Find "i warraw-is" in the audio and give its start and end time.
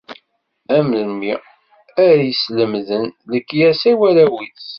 3.91-4.67